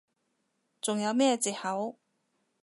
[0.81, 1.99] 仲有咩藉口？